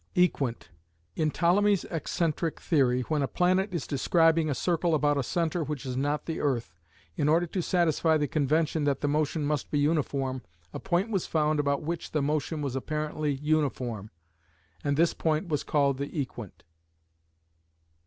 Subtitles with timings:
[0.15, 0.69] Equant:
[1.15, 5.85] In Ptolemy's excentric theory, when a planet is describing a circle about a centre which
[5.85, 6.73] is not the earth,
[7.15, 10.41] in order to satisfy the convention that the motion must be uniform,
[10.73, 14.09] a point was found about which the motion was apparently uniform,
[14.83, 16.63] and this point was called the equant.